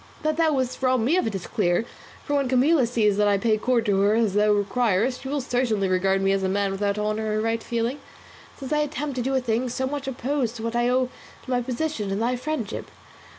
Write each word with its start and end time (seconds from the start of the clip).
That 0.23 0.35
thou 0.37 0.53
wouldst 0.53 0.81
rob 0.81 0.99
me 1.01 1.15
of 1.15 1.27
it 1.27 1.35
is 1.35 1.45
clear, 1.45 1.85
for 2.25 2.35
when 2.35 2.49
Camilla 2.49 2.87
sees 2.87 3.17
that 3.17 3.27
I 3.27 3.37
pay 3.37 3.55
court 3.59 3.85
to 3.85 3.99
her 3.99 4.15
as 4.15 4.33
thou 4.33 4.51
requirest, 4.51 5.21
she 5.21 5.27
will 5.27 5.41
certainly 5.41 5.87
regard 5.87 6.23
me 6.23 6.31
as 6.31 6.41
a 6.41 6.49
man 6.49 6.71
without 6.71 6.97
honour 6.97 7.37
or 7.37 7.39
right 7.39 7.61
feeling, 7.61 7.99
since 8.59 8.73
I 8.73 8.79
attempt 8.79 9.19
and 9.19 9.25
do 9.25 9.35
a 9.35 9.39
thing 9.39 9.69
so 9.69 9.85
much 9.85 10.07
opposed 10.07 10.55
to 10.55 10.63
what 10.63 10.75
I 10.75 10.89
owe 10.89 11.09
to 11.43 11.49
my 11.51 11.57
own 11.57 11.65
position 11.65 12.09
and 12.09 12.19
thy 12.19 12.35
friendship. 12.35 12.89